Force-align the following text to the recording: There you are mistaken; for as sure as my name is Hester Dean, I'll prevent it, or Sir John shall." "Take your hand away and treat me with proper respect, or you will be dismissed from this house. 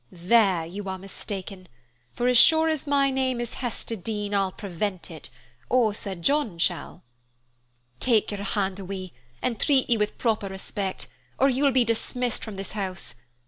There 0.11 0.65
you 0.65 0.89
are 0.89 0.97
mistaken; 0.97 1.67
for 2.15 2.27
as 2.27 2.35
sure 2.35 2.67
as 2.69 2.87
my 2.87 3.11
name 3.11 3.39
is 3.39 3.53
Hester 3.61 3.95
Dean, 3.95 4.33
I'll 4.33 4.51
prevent 4.51 5.11
it, 5.11 5.29
or 5.69 5.93
Sir 5.93 6.15
John 6.15 6.57
shall." 6.57 7.03
"Take 7.99 8.31
your 8.31 8.41
hand 8.41 8.79
away 8.79 9.13
and 9.43 9.59
treat 9.61 9.87
me 9.89 9.97
with 9.97 10.17
proper 10.17 10.47
respect, 10.49 11.07
or 11.37 11.49
you 11.49 11.63
will 11.63 11.71
be 11.71 11.85
dismissed 11.85 12.43
from 12.43 12.55
this 12.55 12.71
house. 12.71 13.13